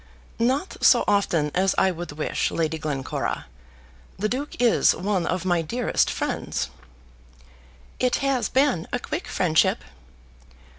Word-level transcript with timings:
"Not 0.39 0.77
so 0.83 1.03
often 1.07 1.51
as 1.53 1.75
I 1.77 1.91
would 1.91 2.13
wish, 2.13 2.49
Lady 2.49 2.79
Glencora. 2.79 3.45
The 4.17 4.27
Duke 4.29 4.59
is 4.59 4.95
one 4.95 5.27
of 5.27 5.45
my 5.45 5.61
dearest 5.61 6.09
friends." 6.09 6.69
"It 7.99 8.15
has 8.15 8.49
been 8.49 8.87
a 8.91 8.97
quick 8.97 9.27
friendship." 9.27 9.83